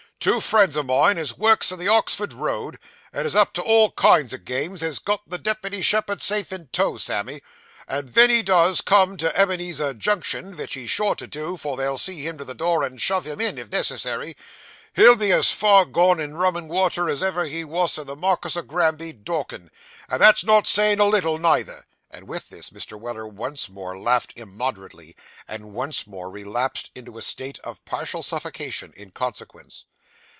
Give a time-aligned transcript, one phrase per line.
[0.21, 2.77] 'Two friends o' mine, as works the Oxford Road,
[3.11, 6.67] and is up to all kinds o' games, has got the deputy shepherd safe in
[6.67, 7.41] tow, Sammy;
[7.87, 11.75] and ven he does come to the Ebenezer Junction (vich he's sure to do: for
[11.75, 14.37] they'll see him to the door, and shove him in, if necessary),
[14.93, 18.15] he'll be as far gone in rum and water, as ever he wos at the
[18.15, 19.71] Markis o' Granby, Dorkin',
[20.07, 22.95] and that's not sayin' a little neither.' And with this, Mr.
[22.99, 25.15] Weller once more laughed immoderately,
[25.47, 29.85] and once more relapsed into a state of partial suffocation, in consequence.